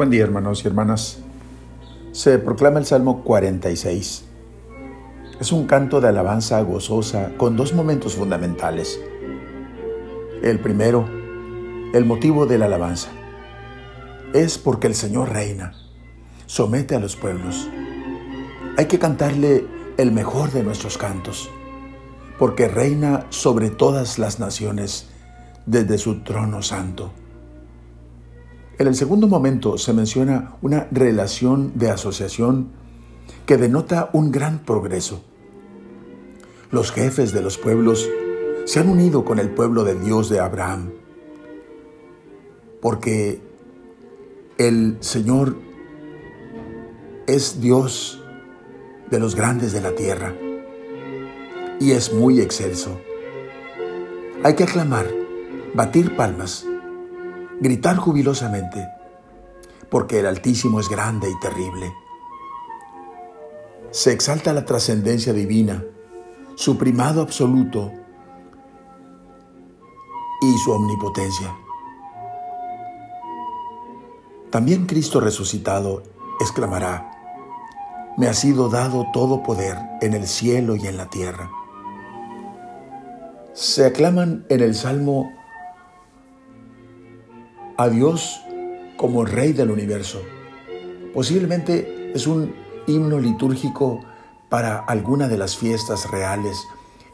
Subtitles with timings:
[0.00, 1.18] Buen día hermanos y hermanas.
[2.12, 4.24] Se proclama el Salmo 46.
[5.38, 8.98] Es un canto de alabanza gozosa con dos momentos fundamentales.
[10.42, 11.06] El primero,
[11.92, 13.10] el motivo de la alabanza.
[14.32, 15.74] Es porque el Señor reina,
[16.46, 17.68] somete a los pueblos.
[18.78, 19.66] Hay que cantarle
[19.98, 21.50] el mejor de nuestros cantos,
[22.38, 25.10] porque reina sobre todas las naciones
[25.66, 27.12] desde su trono santo.
[28.80, 32.68] En el segundo momento se menciona una relación de asociación
[33.44, 35.20] que denota un gran progreso.
[36.70, 38.08] Los jefes de los pueblos
[38.64, 40.92] se han unido con el pueblo de Dios de Abraham,
[42.80, 43.42] porque
[44.56, 45.56] el Señor
[47.26, 48.24] es Dios
[49.10, 50.34] de los grandes de la tierra
[51.78, 52.98] y es muy excelso.
[54.42, 55.06] Hay que aclamar,
[55.74, 56.64] batir palmas
[57.60, 58.88] gritar jubilosamente,
[59.90, 61.92] porque el Altísimo es grande y terrible.
[63.90, 65.84] Se exalta la trascendencia divina,
[66.54, 67.92] su primado absoluto
[70.40, 71.54] y su omnipotencia.
[74.50, 76.02] También Cristo resucitado
[76.40, 77.10] exclamará,
[78.16, 81.50] me ha sido dado todo poder en el cielo y en la tierra.
[83.52, 85.30] Se aclaman en el Salmo
[87.80, 88.42] a Dios
[88.98, 90.20] como Rey del universo.
[91.14, 92.54] Posiblemente es un
[92.86, 94.02] himno litúrgico
[94.50, 96.62] para alguna de las fiestas reales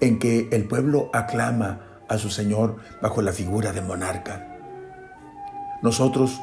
[0.00, 4.58] en que el pueblo aclama a su Señor bajo la figura de monarca.
[5.80, 6.38] Nosotros,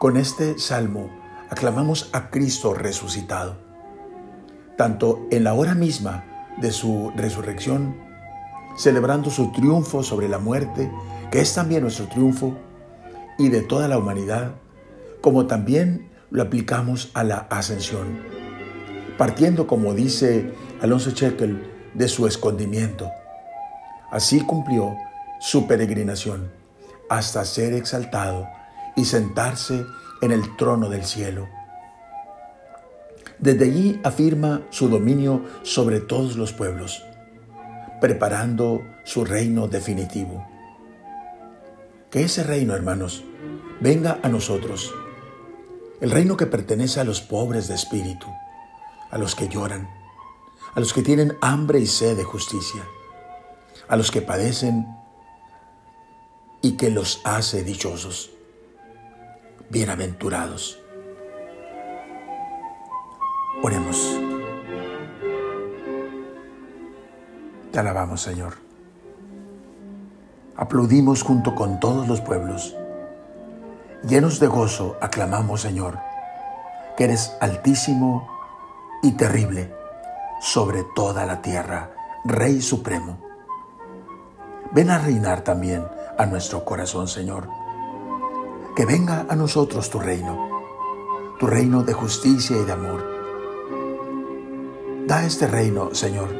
[0.00, 1.08] con este salmo,
[1.48, 3.56] aclamamos a Cristo resucitado,
[4.76, 6.24] tanto en la hora misma
[6.60, 7.94] de su resurrección,
[8.76, 10.90] celebrando su triunfo sobre la muerte,
[11.30, 12.56] que es también nuestro triunfo,
[13.40, 14.56] y de toda la humanidad,
[15.22, 18.20] como también lo aplicamos a la ascensión,
[19.16, 20.52] partiendo, como dice
[20.82, 23.10] Alonso Chekel, de su escondimiento.
[24.10, 24.94] Así cumplió
[25.40, 26.52] su peregrinación
[27.08, 28.46] hasta ser exaltado
[28.94, 29.86] y sentarse
[30.20, 31.48] en el trono del cielo.
[33.38, 37.02] Desde allí afirma su dominio sobre todos los pueblos,
[38.02, 40.46] preparando su reino definitivo.
[42.10, 43.24] Que ese reino, hermanos,
[43.80, 44.92] venga a nosotros.
[46.00, 48.26] El reino que pertenece a los pobres de espíritu,
[49.10, 49.88] a los que lloran,
[50.74, 52.82] a los que tienen hambre y sed de justicia,
[53.86, 54.86] a los que padecen
[56.62, 58.30] y que los hace dichosos,
[59.68, 60.80] bienaventurados.
[63.62, 64.16] Oremos.
[67.70, 68.69] Te alabamos, Señor.
[70.56, 72.74] Aplaudimos junto con todos los pueblos
[74.08, 75.98] Llenos de gozo, aclamamos, Señor,
[76.96, 78.26] que eres altísimo
[79.02, 79.74] y terrible
[80.40, 81.90] sobre toda la tierra,
[82.24, 83.18] Rey Supremo.
[84.72, 85.84] Ven a reinar también
[86.16, 87.50] a nuestro corazón, Señor.
[88.74, 90.48] Que venga a nosotros tu reino,
[91.38, 93.04] tu reino de justicia y de amor.
[95.06, 96.30] Da este reino, Señor,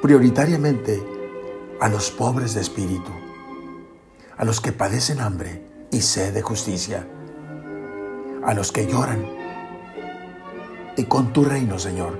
[0.00, 1.02] prioritariamente
[1.82, 3.10] a los pobres de espíritu,
[4.36, 7.08] a los que padecen hambre y sed de justicia,
[8.44, 9.26] a los que lloran.
[10.96, 12.16] Y con tu reino, Señor,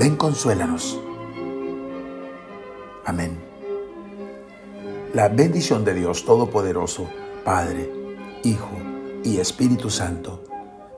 [0.00, 0.98] ven consuélanos.
[3.04, 3.38] Amén.
[5.14, 7.08] La bendición de Dios Todopoderoso,
[7.44, 7.88] Padre,
[8.42, 8.72] Hijo
[9.22, 10.42] y Espíritu Santo,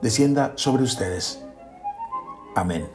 [0.01, 1.45] descienda sobre ustedes.
[2.55, 2.89] Amén.